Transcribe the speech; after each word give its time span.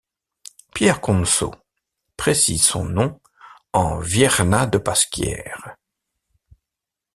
Pierre 0.73 0.99
Conso 0.99 1.53
précise 2.17 2.63
son 2.63 2.85
nom 2.85 3.21
en 3.71 3.99
Vierna 3.99 4.65
de 4.65 4.79
Pasquière. 4.79 5.75